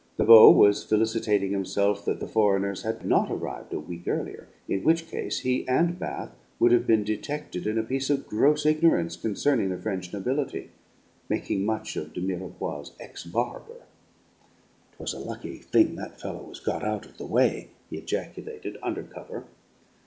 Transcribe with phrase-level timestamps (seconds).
[0.17, 4.83] The Beau was felicitating himself that the foreigners had not arrived a week earlier, in
[4.83, 9.15] which case he and Bath would have been detected in a piece of gross ignorance
[9.15, 10.71] concerning the French nobility
[11.29, 13.83] making much of de Mirepoix's ex barber.
[14.97, 19.03] "'Tis a lucky thing that fellow was got out of the way," he ejaculated, under
[19.03, 19.43] cover.